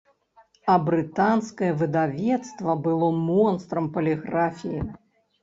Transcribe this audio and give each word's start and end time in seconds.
А 0.75 0.77
брытанскае 0.87 1.69
выдавецтва 1.81 2.75
было 2.89 3.11
монстрам 3.27 3.93
паліграфіі. 3.99 4.81